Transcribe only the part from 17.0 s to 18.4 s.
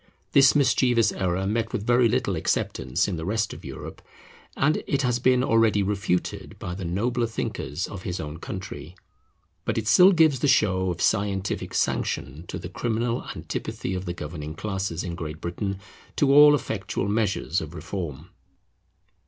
measures of reform.